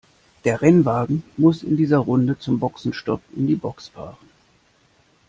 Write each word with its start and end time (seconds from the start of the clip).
Der 0.45 0.63
Rennwagen 0.63 1.21
muss 1.37 1.61
in 1.61 1.77
dieser 1.77 1.99
Runde 1.99 2.39
zum 2.39 2.57
Boxenstopp 2.59 3.21
in 3.35 3.45
die 3.45 3.53
Box 3.53 3.89
fahren. 3.89 4.17